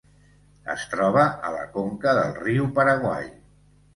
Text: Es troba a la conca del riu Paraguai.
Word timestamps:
Es 0.73 0.85
troba 0.93 1.25
a 1.49 1.51
la 1.57 1.67
conca 1.75 2.15
del 2.21 2.33
riu 2.39 2.65
Paraguai. 2.79 3.31